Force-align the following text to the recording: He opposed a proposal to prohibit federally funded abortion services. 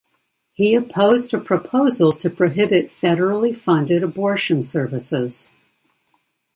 He 0.53 0.73
opposed 0.73 1.31
a 1.31 1.39
proposal 1.39 2.11
to 2.11 2.29
prohibit 2.31 2.87
federally 2.87 3.55
funded 3.55 4.01
abortion 4.01 4.63
services. 4.63 5.51